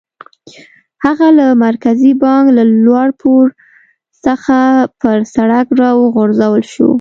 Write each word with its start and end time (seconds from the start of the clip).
هغه 1.05 1.27
له 1.37 1.47
مرکزي 1.65 2.11
بانک 2.21 2.45
له 2.57 2.63
لوړ 2.85 3.07
پوړ 3.21 3.45
څخه 4.25 4.57
پر 5.01 5.17
سړک 5.35 5.67
را 5.79 5.89
وغورځول 6.01 6.63
شو. 6.73 6.89